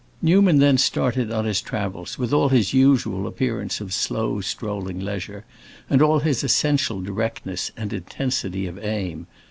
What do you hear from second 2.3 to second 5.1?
all his usual appearance of slow strolling